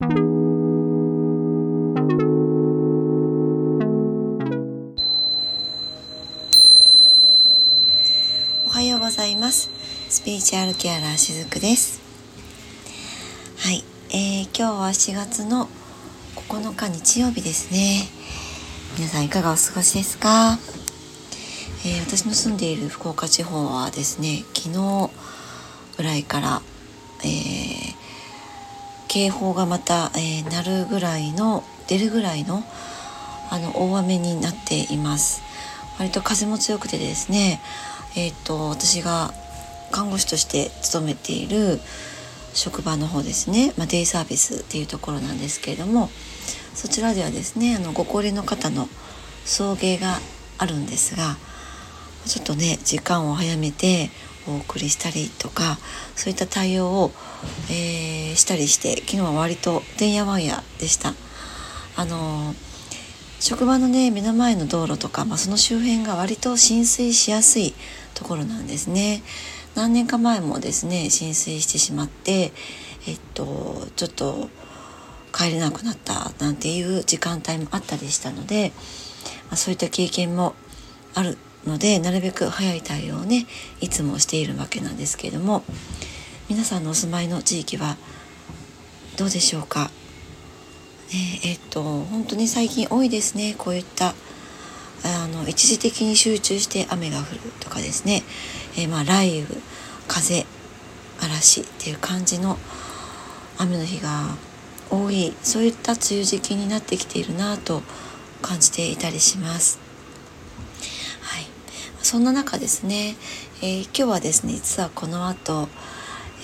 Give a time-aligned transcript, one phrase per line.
[0.00, 0.04] お
[8.70, 9.68] はようございます。
[10.08, 12.00] スピリチュアルケアラーしずくです。
[13.58, 15.68] はい、えー、今日は4月の
[16.48, 18.04] 9日日曜日ですね。
[18.96, 20.60] 皆さんいかがお過ごしですか、
[21.84, 25.10] えー、私の住んでいる福岡地方はですね昨日
[25.96, 26.62] ぐらいから、
[27.24, 28.07] えー、
[29.18, 32.62] 警報がまた、えー、鳴るぐらいの出るぐらいの
[33.50, 35.42] あの大雨になっています。
[35.98, 37.60] 割と風も強くてですね
[38.14, 39.32] えっ、と私が
[39.90, 41.80] 看護師として勤めている
[42.54, 46.10] 職場の方ですね、まあ、デイサービスっていうところなんですけれども
[46.74, 48.88] そちらではですねあのご高齢の方の
[49.44, 50.20] 送迎が
[50.58, 51.36] あるんですが
[52.24, 54.10] ちょっとね時間を早めて
[54.48, 55.78] お送りしたりとか
[56.16, 57.12] そういった対応を、
[57.70, 61.14] えー、したりして昨日は割とてんやわんやでした。
[61.96, 62.54] あの
[63.40, 67.74] 職場のね目の前の道路とか、まあ、その周辺が割と浸水しやすい
[68.14, 69.22] ところなんですね。
[69.74, 72.52] 何年か前もですね浸水してしまって
[73.06, 74.48] えっとちょっと
[75.32, 78.72] 帰れなくなったなんていう時間帯もあったりしたので、
[79.48, 80.54] まあ、そういった経験も
[81.14, 81.38] ある
[81.68, 83.46] のでなるべく早い対応をね
[83.80, 85.62] いつもしているわけなんですけれども
[86.48, 87.96] 皆さんのお住まいの地域は
[89.16, 89.90] どうでしょうか、
[91.12, 93.54] ね、えっと本当に最近多いですね。
[93.58, 94.14] こういった
[95.04, 98.22] あの一時的に集中して雨が降るとかですね、
[98.76, 99.46] えー、まあ雷雨
[100.08, 100.46] 風
[101.20, 102.58] 嵐っていう感じの
[103.58, 104.36] 雨の日が
[104.90, 105.34] 多い。
[105.42, 107.82] そういった梅雨時期になってきているなと
[108.40, 109.87] 感じていたりします。
[112.02, 113.16] そんな中ですね、
[113.60, 115.68] えー、今日はですね実はこの後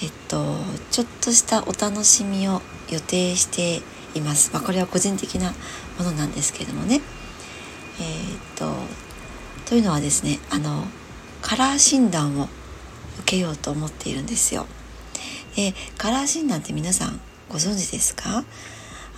[0.03, 0.57] えっと
[0.91, 2.61] ちょっとしたお楽しみを
[2.91, 3.83] 予定して
[4.15, 4.51] います。
[4.53, 5.53] まあ、これは個人的な
[5.99, 7.01] ものなんですけれどもね。
[8.01, 8.75] えー、っと
[9.67, 10.85] というのはですねあの
[11.41, 12.49] カラー診断を
[13.21, 14.67] 受けようと思っているんですよ。
[15.57, 18.45] えー、カラー診断って皆さんご存知ですか？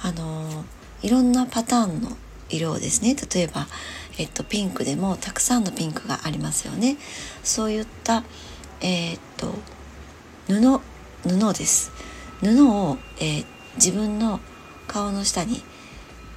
[0.03, 0.64] あの
[1.03, 2.16] いろんなパターンの
[2.48, 3.66] 色をですね例えば
[4.19, 6.97] えっと、ピンクでもたくさんのピンクがありますよね。
[7.43, 8.25] そういった、
[8.81, 9.54] えー、っと
[10.49, 10.81] 布
[11.28, 11.93] 布です。
[12.41, 13.47] 布を、えー、
[13.77, 14.41] 自分の
[14.87, 15.62] 顔の下に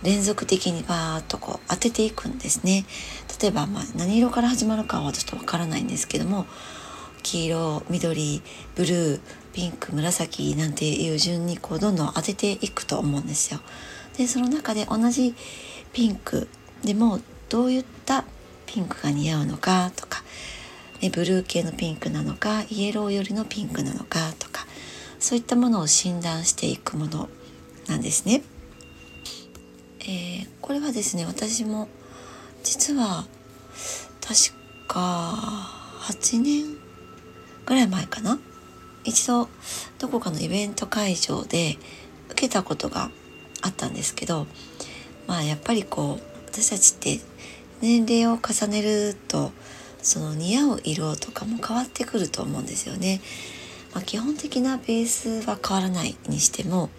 [0.03, 2.85] 連続的にバーッとこう当てていくんですね。
[3.41, 6.45] 例えば、まあ、何色から始まるかはちょっとわからないんですけども
[7.23, 8.41] 黄色緑
[8.75, 9.19] ブルー
[9.53, 13.59] ピンク紫なんていう順にこうどんどん当てていくと思うんですよ。
[14.17, 15.35] でその中で同じ
[15.93, 16.47] ピンク
[16.83, 18.23] でもどういった
[18.65, 20.23] ピンクが似合うのかとか、
[21.01, 24.67] ね、ブルー系のピンクなのかイエロー寄りのピンクなのかとか
[25.19, 27.27] そういったものを診断していくもの
[27.87, 28.43] なんですね。
[30.01, 31.89] えー、これはですね私も
[32.63, 33.25] 実は
[34.21, 35.33] 確か
[36.01, 36.77] 8年
[37.65, 38.39] ぐらい前かな？
[39.03, 39.49] 一度
[39.97, 41.77] どこかのイベント会場で
[42.29, 43.09] 受けたことが
[43.61, 44.45] あったんですけど
[45.27, 47.23] まあやっぱりこう私たちって
[47.79, 49.51] 年齢を重ねると
[50.01, 53.21] その似合う色とかも変わってくると思うんですよね。
[53.93, 56.89] まあ、基本的なベースは変わらないにしても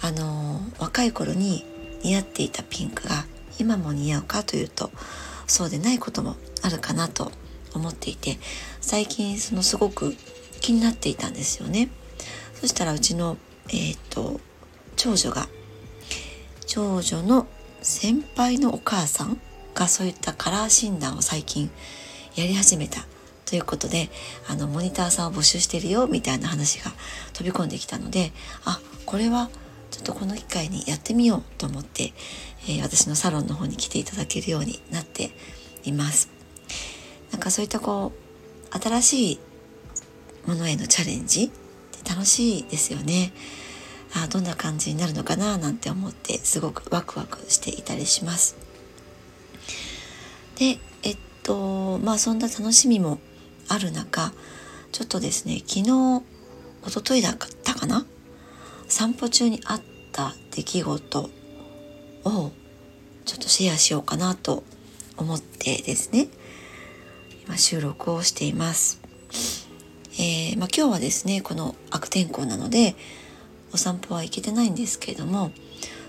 [0.00, 1.64] あの若い頃に
[2.02, 3.24] 似合っていたピンクが
[3.58, 4.90] 今も似合うかというと
[5.46, 7.30] そうでないこともあるかなと
[7.74, 8.38] 思っていて
[8.80, 10.14] 最近そのすごく
[10.60, 11.90] 気になっていたんですよね。
[12.54, 13.36] そしたらうちの、
[13.68, 14.40] えーと
[14.94, 15.48] 長女が
[16.66, 17.46] 長女の
[17.82, 19.40] 先輩のお母さん
[19.74, 21.70] がそういったカラー診断を最近
[22.36, 23.04] やり始めた
[23.44, 24.08] ということで
[24.48, 26.92] あのモニターさんを募集してるよみたいな話が
[27.32, 28.32] 飛び込んできたので
[28.64, 29.50] あこれは
[29.90, 32.12] ちょっとこの機会にやってみようと思って、
[32.66, 35.32] えー、私のサロンの方に来ていただけるようになって
[35.84, 36.30] います。
[37.30, 39.40] なんかそういったこう新しい
[40.46, 41.48] ものへのチャレンジっ
[42.02, 43.32] て楽しいですよね。
[44.14, 48.56] あどんな感じになるのかななんて思ってすごくワクワクしていたりします。
[50.56, 53.18] でえっとまあそんな楽しみも
[53.68, 54.32] ある中
[54.92, 56.22] ちょっとですね昨日
[56.84, 58.06] 一昨日だったかな
[58.88, 59.82] 散歩中にあっ
[60.12, 61.30] た出来事
[62.24, 62.52] を
[63.24, 64.64] ちょっとシェアしようかなと
[65.16, 66.28] 思ってですね
[67.46, 69.00] 今収録をしています。
[70.14, 72.94] えー、まあ、今日はですねこの悪天候なので
[73.72, 75.50] お散歩は行けてないんですけれども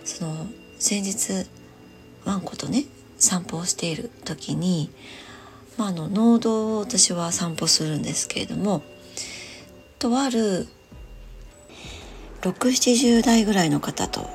[0.04, 0.48] その
[0.80, 1.48] 先日
[2.26, 2.86] ワンコとね
[3.18, 4.90] 散歩をしている時に、
[5.78, 8.84] まあ、あの農道を私は散歩するんですけれども
[10.00, 10.68] とある
[12.42, 14.28] 670代ぐらいの方と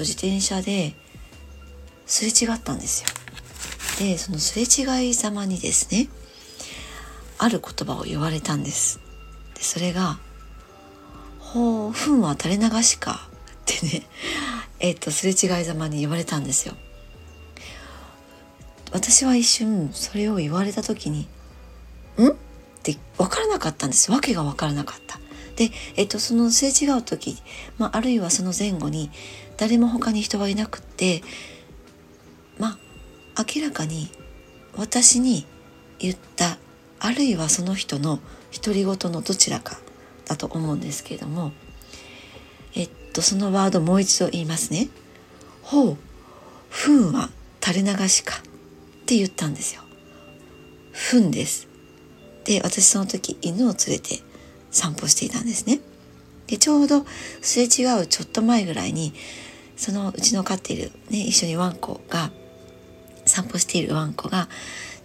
[0.00, 0.94] 自転車で
[2.06, 3.08] すれ違ったんですよ。
[3.98, 6.08] でそのすれ違いざまにですね
[7.36, 9.00] ある言葉を言われたんです。
[9.54, 10.18] でそれが
[11.52, 14.02] 「ほう糞は垂れ流しか」ってね
[14.80, 16.76] えっとすれ違いざまに言われたんですよ。
[18.90, 21.28] 私は一瞬それを言われた時に
[22.16, 22.34] 「ん?」っ
[22.82, 25.20] て分からなかったんです訳が分からなかった。
[25.56, 27.36] で、えっと、そのすれ違う時、
[27.78, 29.10] まあ、あるいはその前後に
[29.56, 31.22] 誰も他に人はいなくって
[32.58, 32.78] ま
[33.34, 34.08] あ明らかに
[34.76, 35.46] 私に
[35.98, 36.58] 言った
[37.00, 38.20] あるいはその人の
[38.54, 39.78] 独り言のどちらか
[40.28, 41.52] だと思うんですけれども
[42.74, 44.88] えっとそのワードもう一度言いますね。
[45.62, 45.96] ほう、
[46.70, 47.30] 糞は
[47.62, 48.40] 垂れ流しかっ
[49.06, 49.82] て言ったんですよ。
[50.92, 51.68] 糞です。
[52.44, 54.20] で、私その時犬を連れて
[54.70, 55.80] 散歩していたんですね。
[56.46, 57.04] で、ちょうど
[57.42, 59.12] すれ違うちょっと前ぐらいに、
[59.76, 62.30] そのうちの飼っているね、一緒にワンコが、
[63.26, 64.48] 散歩しているワンコが、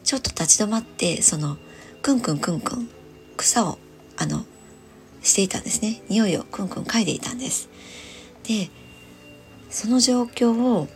[0.03, 1.57] ちょっと立ち止まって、その、
[2.01, 2.89] くんくんくんくん、
[3.35, 3.77] 草を、
[4.17, 4.45] あの、
[5.23, 6.01] していたんですね。
[6.09, 7.69] 匂いをくんくん嗅いでいたんです。
[8.43, 8.69] で、
[9.69, 10.87] その状況を、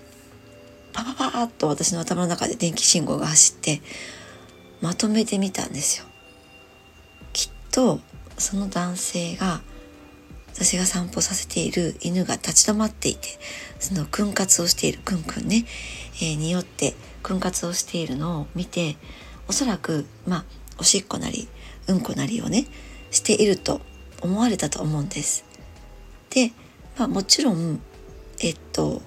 [0.94, 3.82] パパパーッと私の頭の中で電気信号が走って、
[4.82, 6.06] まとめてみたんですよ。
[7.34, 8.00] きっと、
[8.38, 9.62] その男性が
[10.58, 13.28] 私が散歩させている犬が立ち止まっていて
[13.80, 15.66] その訓活をしているくんくんね、
[16.16, 18.98] えー、匂って訓活をしているのを見て
[19.48, 20.46] おそらくまあ
[20.80, 21.48] おしっこなり
[21.88, 22.66] うんこなりをね
[23.12, 23.82] していると
[24.22, 25.46] 思われたと思うんです。
[26.30, 26.52] で、
[26.98, 27.80] まあ、もちろん
[28.40, 29.02] えっと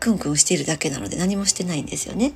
[0.00, 2.32] くんくんしているだけなので何もしてないんですよね。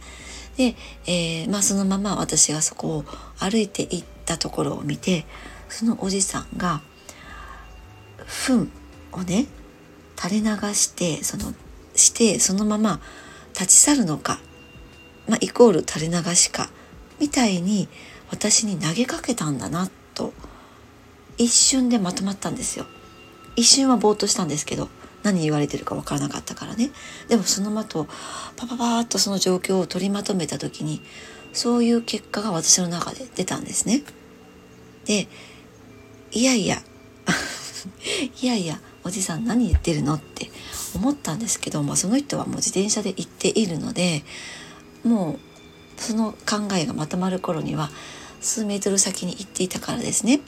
[0.56, 0.74] で、
[1.06, 3.04] えー、まあそのまま私がそこを
[3.38, 5.24] 歩いていったところを見て
[5.68, 6.82] そのおじさんが
[8.26, 8.68] 糞
[9.12, 9.46] をね
[10.20, 11.54] 垂れ流してその
[11.94, 13.00] してそのまま
[13.54, 14.38] 立ち去るのか、
[15.28, 16.70] まあ、イコール垂れ流しか
[17.20, 17.88] みたいに
[18.30, 20.32] 私に投げかけたんだなと
[21.38, 22.86] 一瞬でまとまったんですよ。
[23.56, 24.88] 一瞬はぼーっとしたんですけど
[25.22, 26.90] 何言われてるか分からなかったからね
[27.28, 28.06] でもその後
[28.56, 31.02] パパパーッとその状況を取りまとめた時に
[31.52, 34.02] そういう結果が私の中で出たんですね。
[35.04, 35.28] で
[36.30, 36.82] いやいや
[38.40, 40.50] いやいやおじさん何言ってるのって
[40.94, 44.22] 思ったんですけど、まあ、その人はもう自転車で行っているので
[45.04, 45.38] も
[45.98, 47.90] うその考えがまとまる頃には
[48.40, 50.40] 数メートル先に行っていたからですね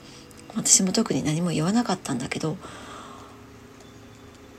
[0.56, 2.56] 私も特に何も言わなかったんだけど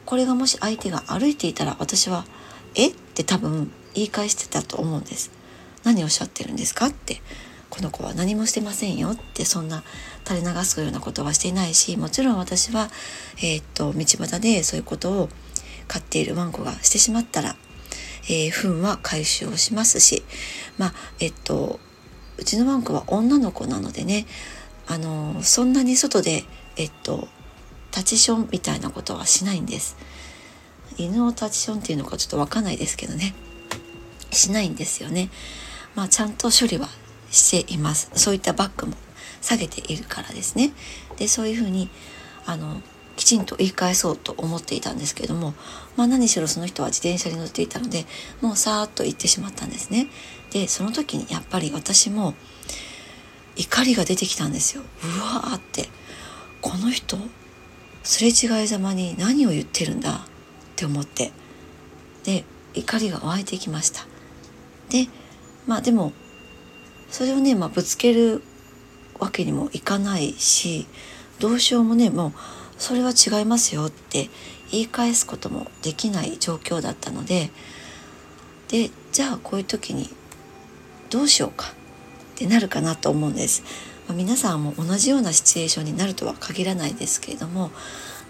[0.06, 2.26] これがもし相手が歩いていたら私は
[2.76, 2.90] 「え？
[2.90, 5.32] っ?」て多分言い返してたと思うんです。
[5.84, 6.88] 何をおっしゃってるんですか？
[6.88, 7.22] って
[7.70, 9.84] この子は何もしてませんよってそんな
[10.28, 12.90] 垂れ流すようなことはしていないしもちろん私は、
[13.38, 15.30] えー、っと道端でそういうことを
[15.88, 17.56] 飼っているワンコがしてしまったら、
[18.30, 20.24] えー、糞は回収をしますし
[20.78, 21.80] まあえっと
[22.38, 24.26] うちのワンコは女の子なのでね
[24.88, 26.44] あのそんなに外で
[26.78, 27.28] えっと
[27.92, 29.98] 立ちションみたいなことはしないんです。
[30.98, 33.36] 犬を立ちションっていうのかちょっとわかんないですけどね
[34.32, 35.30] しないんですよね。
[35.96, 36.88] まあちゃんと処理は
[37.32, 38.94] していますそういったバッグも
[39.42, 40.72] 下げているからですね
[41.18, 41.90] でそういうふうに
[42.46, 42.82] あの
[43.16, 45.54] きちんと言い返そうと思っていたんですけれども、
[45.96, 48.06] まあ、何しろその人は自転車に乗っていたので
[48.42, 50.08] もうさーっと行ってしまったんですね
[50.52, 52.34] でその時にやっぱり私も
[53.56, 54.84] 怒りが出てきたんですよ。
[55.04, 55.90] うわーって。
[56.62, 57.18] この人
[58.04, 60.20] すれ違いざまに何を言ってるんだっ
[60.76, 61.32] て思って。
[62.24, 62.44] で
[62.74, 64.06] 怒りが湧いてきました。
[64.90, 65.08] で
[65.68, 66.12] まあでも
[67.10, 68.42] それをね、まあ、ぶつける
[69.20, 70.88] わけにもいかないし
[71.40, 72.34] どうしようもねもう
[72.78, 74.30] それは違いますよって
[74.72, 77.52] 言い返すこともできない状況だったので
[78.68, 80.10] でじゃあこういう時に
[81.10, 81.74] どうしようか。
[82.36, 83.64] ってなるかなと思うんです。
[84.08, 87.72] まあ、皆さんも同じようなシチュエーションになるとは限らないですけれども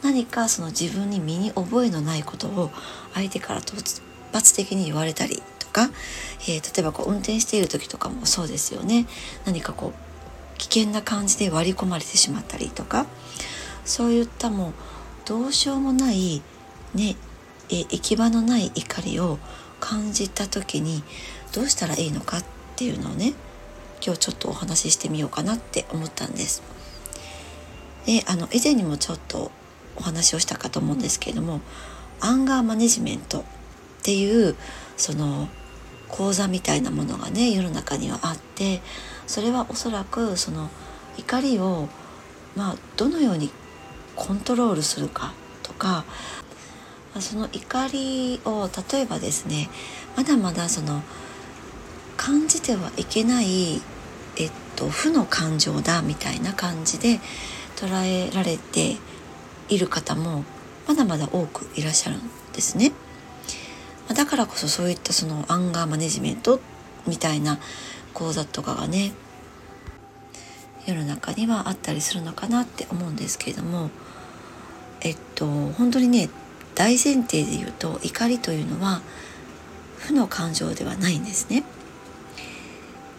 [0.03, 2.71] 何かその自分に身に覚えのないことを
[3.13, 5.89] 相手から突発的に言われたりとか、
[6.43, 9.05] えー、例えばこう運転している時とかもそうですよね
[9.45, 13.05] 何かこう危険な感じで割り込まれてしまったりとか
[13.83, 14.73] そういったもう
[15.25, 16.41] どうしようもない
[16.93, 17.17] ね
[17.69, 19.39] え行き場のない怒りを
[19.81, 21.03] 感じた時に
[21.53, 22.45] どうしたらいいのかっ
[22.75, 23.33] ていうのをね
[24.05, 26.61] 今日ちょっとお話ししてみようかなって思ったんです。
[28.05, 29.51] であの以前にもちょっと
[29.95, 31.61] お話をしたかと思うんですけれども
[32.19, 33.43] アンガーマネジメントっ
[34.03, 34.55] ていう
[34.95, 35.47] その
[36.07, 38.81] 講座みたいなものがね世の中にはあって
[39.25, 40.69] それはおそらくその
[41.17, 41.89] 怒りを
[42.55, 43.49] まあどのように
[44.15, 45.33] コントロールするか
[45.63, 46.05] とか
[47.19, 49.69] その怒りを例えばですね
[50.15, 51.01] まだまだその
[52.17, 53.81] 感じてはいけない
[54.75, 57.19] と負の感情だみたいな感じで
[57.75, 58.97] 捉えられて
[59.69, 60.43] いる方も
[60.87, 62.21] まだまだ多くいらっしゃるん
[62.53, 62.91] ですね。
[64.13, 66.59] だからこそそういったそのアンガーマネジメント
[67.07, 67.59] みたいな
[68.13, 69.13] 講座とかがね
[70.85, 73.89] 世の中にはあったりするのかなって思うんですけれども
[75.01, 76.29] えっと本当にね
[76.75, 79.01] 大前提で言うと怒りというのは
[79.97, 81.63] 負の感情ではないんですね。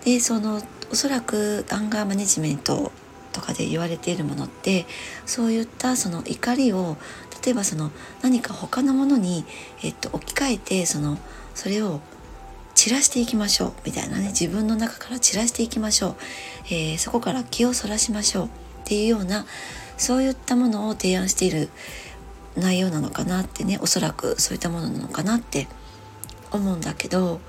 [0.05, 2.93] でそのおそらくアンガーマネジメント
[3.33, 4.87] とかで言われているものって
[5.27, 6.97] そういったその怒りを
[7.45, 7.91] 例えばその
[8.23, 9.45] 何か他のものに、
[9.83, 11.19] えっと、置き換えてその
[11.55, 12.01] それを
[12.75, 16.17] 散らしていきましょうみたいなね自分の中から散らしていきましょう、
[16.67, 18.49] えー、そこから気をそらしましょうっ
[18.85, 19.47] ていうような
[19.97, 21.69] そういったものを提案している
[22.57, 25.69] 内容なのかなってねおそらくそういったものなのかなって
[26.53, 27.41] 思うんだけど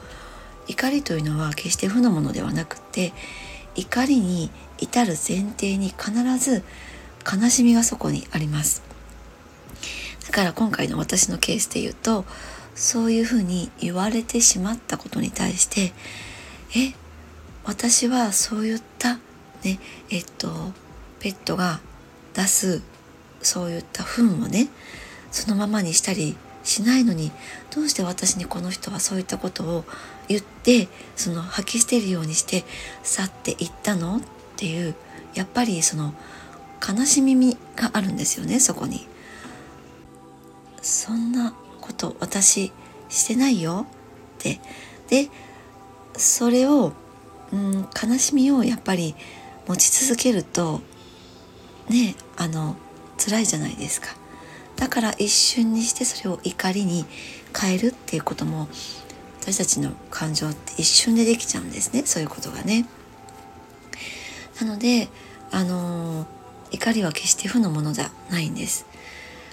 [0.67, 3.13] 怒りというのは決して負のものではなくて
[3.75, 6.63] 怒りに至る前提に必ず
[7.25, 8.83] 悲しみがそこにあります。
[10.27, 12.25] だから今回の私のケースで言うと
[12.75, 15.93] そういうふうに言われてしまったことに対して
[16.75, 16.93] え
[17.65, 19.15] 私はそういった
[19.63, 20.49] ねえっと
[21.19, 21.79] ペットが
[22.33, 22.81] 出す
[23.41, 24.67] そういった糞をね
[25.31, 26.35] そのままにしたり
[26.67, 27.31] しないのに
[27.73, 29.85] どうして私にこの人はそういったことを
[30.27, 32.65] 言ってその吐き捨てるようにして
[33.03, 34.17] 去っていったの？
[34.17, 34.21] っ
[34.57, 34.93] ていう
[35.33, 36.13] やっぱりその
[36.85, 39.07] 悲しみがあるんですよねそこに。
[40.81, 42.73] そんなこと私
[43.07, 44.59] してないよって
[45.07, 45.29] で
[46.17, 46.91] それを、
[47.53, 49.15] うん、悲しみをやっぱり
[49.67, 50.81] 持ち続けると
[51.89, 52.75] ねあの
[53.17, 54.16] 辛いじゃないですか。
[54.77, 57.05] だから一瞬にしてそれを怒りに
[57.59, 58.69] 変えるっていうことも
[59.41, 62.85] 私たちの感情って一瞬でできちゃうんですねそういうことがね。
[64.61, 65.07] なので
[65.51, 66.25] あの
[66.71, 68.85] 怒りは決して負のものじゃないんです。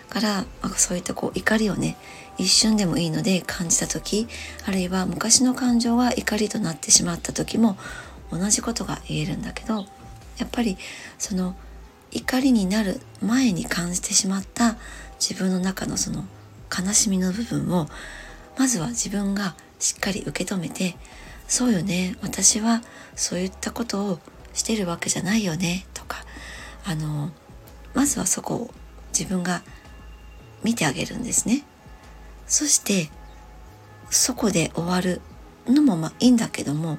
[0.08, 1.96] から、まあ、そういったこう怒りをね
[2.38, 4.28] 一瞬でもいいので感じた時
[4.66, 7.76] あるいは昔の感情が怒りとなってしまった時も
[8.30, 9.86] 同じことが言えるんだけど
[10.38, 10.76] やっぱり
[11.18, 11.56] その
[12.12, 14.76] 怒りになる前に感じてしまった
[15.20, 16.24] 自分の中のその
[16.76, 17.88] 悲しみの部分を
[18.58, 20.96] まずは自分がしっかり受け止めて
[21.48, 22.82] そうよね私は
[23.14, 24.18] そういったことを
[24.54, 26.24] してるわけじゃないよねとか
[26.84, 27.30] あの
[27.94, 28.70] まずはそこを
[29.16, 29.62] 自分が
[30.62, 31.62] 見てあげるんですね。
[32.46, 33.10] そして
[34.10, 35.20] そこで終わる
[35.66, 36.98] のもまあいいんだけども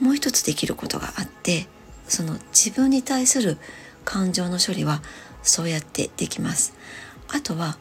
[0.00, 1.66] もう一つできることがあって
[2.08, 3.58] その自分に対する
[4.04, 5.02] 感情の処理は
[5.42, 6.74] そうやってできます。
[7.28, 7.78] あとは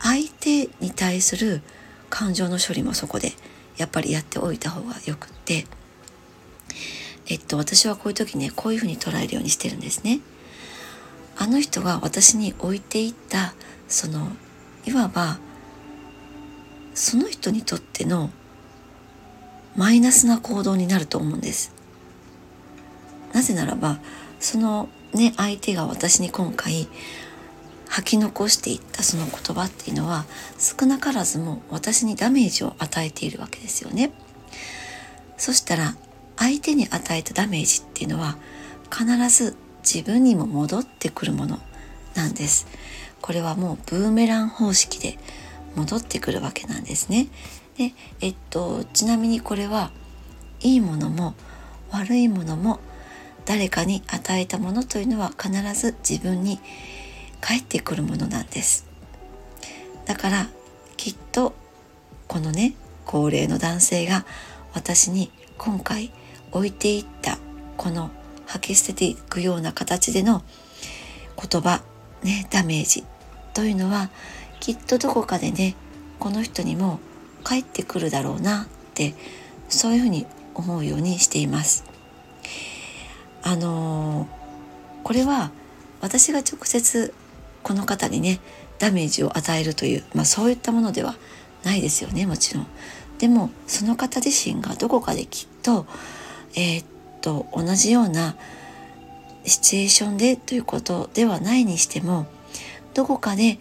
[0.00, 1.62] 相手に対する
[2.10, 3.32] 感情の処理もそこで
[3.76, 5.66] やっぱりやっておいた方がよくって。
[7.28, 10.20] えっと私はこういう時ねこういうふうに捉えるようにしてるんですね。
[11.36, 13.54] あの人が私に置いていった
[13.88, 14.28] その
[14.86, 15.38] いわば
[16.94, 18.30] その人にとっての
[19.76, 21.74] マイナスな行動になると思うんです。
[23.32, 23.98] なぜならば
[24.40, 26.88] そのね相手が私に今回
[27.96, 30.26] 吐き残していったその言葉っていうのは
[30.58, 34.12] 少なからずも私にダメージを与えているわけですよね。
[35.38, 35.96] そしたら
[36.36, 38.36] 相手に与えたダメージっていうのは
[38.94, 41.58] 必ず自分にも戻ってくるもの
[42.14, 42.66] なんです。
[43.22, 45.18] これはもうブーメラン方式で
[45.74, 47.28] 戻ってくるわけなんですね。
[47.78, 49.90] で、えっと、ちなみにこれは
[50.60, 51.34] いいものも
[51.92, 52.78] 悪いものも
[53.46, 56.60] 誰かに与えたものというのは必ず自分に
[57.40, 58.86] 返ってくるものなんです
[60.06, 60.48] だから
[60.96, 61.54] きっと
[62.28, 62.74] このね
[63.04, 64.24] 高齢の男性が
[64.74, 66.12] 私に今回
[66.52, 67.38] 置いていった
[67.76, 68.10] この
[68.46, 70.42] 吐き捨てていくような形での
[71.36, 71.82] 言葉
[72.22, 73.04] ねダメージ
[73.54, 74.10] というのは
[74.60, 75.76] きっとどこかでね
[76.18, 77.00] この人にも
[77.44, 79.14] 帰ってくるだろうなって
[79.68, 81.84] そういうふうに思うようにしています。
[83.42, 84.26] あのー、
[85.04, 85.52] これは
[86.00, 87.14] 私が直接
[87.66, 88.38] この方にね
[88.78, 91.16] ダメージを与えるという、まあ、そういったものでは
[91.64, 92.66] ないですよねもちろん。
[93.18, 95.84] でもその方自身がどこかできっと
[96.54, 96.86] えー、っ
[97.22, 98.36] と同じような
[99.44, 102.28] シチュエーションでということではないにしても
[102.94, 103.58] どこかで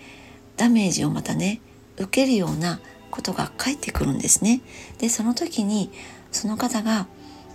[0.56, 1.60] ダメージをまたね
[1.98, 4.62] 受けるようなことが返ってくるんですね。
[5.00, 5.90] でその時に
[6.32, 7.08] その方が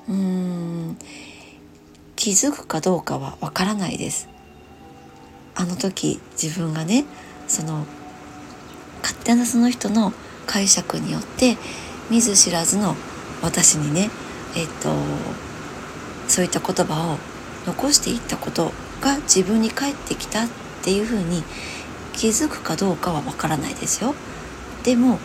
[0.08, 0.98] うーん
[2.16, 4.28] 気づくかどうかはわからないです。
[5.60, 7.04] あの時自分がね
[7.46, 7.84] その
[9.02, 10.14] 勝手なその人の
[10.46, 11.58] 解釈によって
[12.10, 12.94] 見ず知らずの
[13.42, 14.08] 私にね
[14.56, 14.88] えっと
[16.28, 17.18] そういった言葉を
[17.66, 20.48] 残していったことが自分に返ってきたっ
[20.82, 21.42] ていうふうに
[22.14, 24.14] 気づくかどうかはわからないですよ。
[24.82, 25.18] でも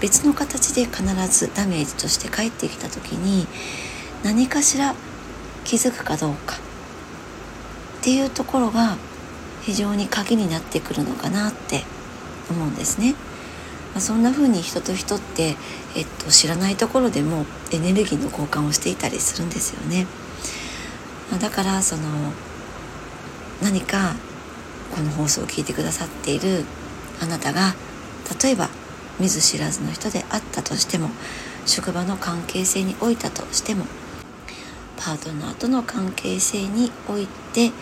[0.00, 3.46] 別の形で必ずダメージとして返ってきた時に
[4.24, 4.96] 何かしら
[5.62, 6.58] 気づくかどうかっ
[8.02, 8.96] ていうところが
[9.66, 11.82] 非常に鍵になってくるのかなって
[12.48, 13.14] 思うんですね。
[13.92, 15.56] まあ、そんな風に人と人って、
[15.96, 20.06] えっと、知らないところでもエネルギーの交換をしていたりするんですよね。
[21.32, 22.02] まあ、だからその
[23.60, 24.14] 何か
[24.94, 26.64] この放送を聞いてくださっている
[27.20, 27.74] あなたが
[28.40, 28.68] 例えば
[29.18, 31.08] 見ず知らずの人であったとしても
[31.64, 33.86] 職場の関係性においたとしても
[34.96, 37.72] パートナーとの関係性において、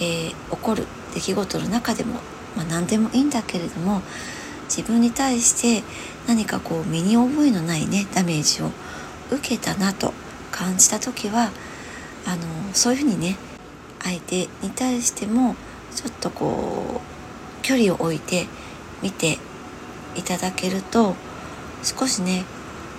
[0.00, 2.14] えー、起こる出来事の中でも、
[2.56, 4.02] まあ、何でもいいんだけれども
[4.64, 5.84] 自分に対して
[6.26, 8.70] 何かこう身に覚えのないねダメージを
[9.30, 10.12] 受けたなと
[10.50, 11.50] 感じた時は
[12.26, 12.42] あの
[12.72, 13.36] そういうふうにね
[14.02, 15.56] 相手に対しても
[15.94, 17.00] ちょっとこ
[17.60, 18.46] う距離を置いて
[19.02, 19.38] 見て
[20.16, 21.14] いただけると
[21.82, 22.44] 少しね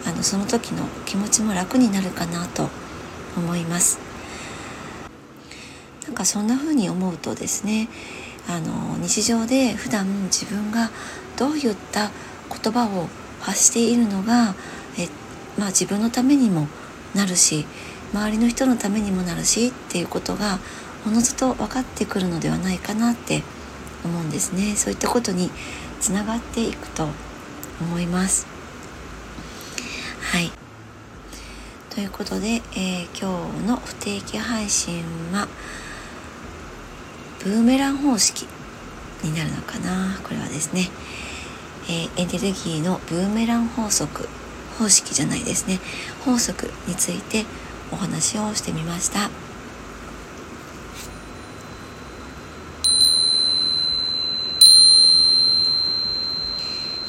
[0.06, 2.70] あのその時の気持ちも楽になるかなと
[3.38, 4.13] 思います。
[6.06, 7.88] なんかそんな風に思うとですね
[8.48, 10.90] あの日常で普段自分が
[11.38, 12.12] どういった
[12.50, 13.08] 言葉を
[13.40, 14.56] 発しているのが
[14.98, 15.08] え、
[15.58, 16.68] まあ、自分のためにも
[17.16, 17.66] なるし
[18.14, 20.60] 周りの人のためにもなるしっていうことが
[21.06, 23.44] おのずと分かってくるのではないかなって
[24.06, 24.76] 思うんですね。
[24.76, 25.50] そういったことに
[26.00, 27.08] つながっていくと
[27.82, 28.46] 思います。
[30.22, 30.52] はい。
[31.90, 35.48] ということで、えー、今日の不定期配信は
[37.44, 38.48] ブーメラン方式
[39.24, 40.18] になるのかな？
[40.24, 40.90] これはですね、
[41.90, 44.30] えー、エネルギーのブーメラン法則
[44.80, 45.80] 方式じゃないですね。
[46.24, 47.46] 法則について
[47.92, 49.30] お話をしてみました。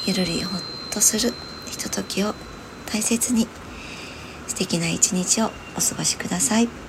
[0.05, 1.33] ゆるりほっとする
[1.65, 2.35] ひとときを
[2.85, 3.47] 大切に
[4.47, 5.45] 素敵な一日を
[5.75, 6.84] お過ごしください。